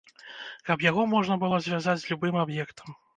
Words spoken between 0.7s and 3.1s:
яго можна было звязаць з любым аб'ектам.